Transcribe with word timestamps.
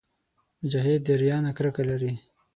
مجاهد 0.61 1.01
د 1.07 1.09
ریا 1.21 1.37
نه 1.45 1.51
کرکه 1.57 1.83
لري. 1.89 2.13